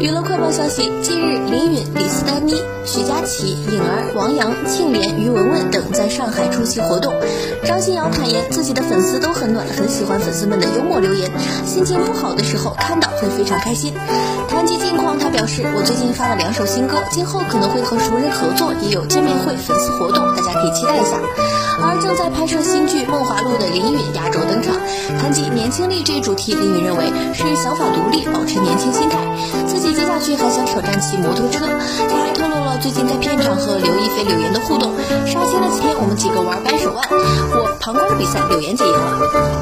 [0.00, 2.54] 娱乐快报消息：近日，林允、李斯丹妮、
[2.86, 7.12] 徐佳琪、颖儿、王阳、庆怜、于文文等在上海出席活动。
[7.66, 11.30] 张新瑶坦言，自己的粉丝都很暖，很喜欢粉丝们的幽默留言，
[11.66, 13.92] 心情不好的时候看到会非常开心。
[14.48, 21.20] 谈及近况，他表示：“我最近发了两首新歌，今后可能会和熟人合作，也有见面会、粉丝活动，大家可以期待一下。”
[21.82, 24.74] 而正在拍摄新剧《梦华录》的林允压轴登场，
[25.20, 27.04] 谈及年轻力这一主题，林允认为
[27.34, 29.19] 是想法独立，保持年轻心态。
[30.36, 31.66] 还想挑战骑摩托车，
[32.08, 34.92] 他还透露了最近在片场和刘亦菲、柳岩的互动。
[35.26, 39.59] 杀青了几天，我们几个玩掰手腕，我旁观比赛，柳岩姐赢了。